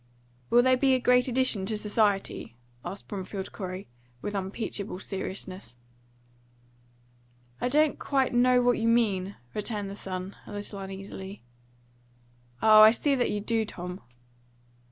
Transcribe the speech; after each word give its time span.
"Will 0.49 0.63
they 0.63 0.73
be 0.75 0.95
a 0.95 0.99
great 0.99 1.27
addition 1.27 1.63
to 1.67 1.77
society?" 1.77 2.57
asked 2.83 3.07
Bromfield 3.07 3.51
Corey, 3.51 3.87
with 4.19 4.33
unimpeachable 4.33 4.97
seriousness. 4.97 5.75
"I 7.61 7.69
don't 7.69 7.99
quite 7.99 8.33
know 8.33 8.63
what 8.63 8.79
you 8.79 8.87
mean," 8.87 9.35
returned 9.53 9.91
the 9.91 9.95
son, 9.95 10.35
a 10.47 10.53
little 10.53 10.79
uneasily. 10.79 11.43
"Ah, 12.63 12.81
I 12.81 12.89
see 12.89 13.13
that 13.13 13.29
you 13.29 13.41
do, 13.41 13.63
Tom." 13.63 14.01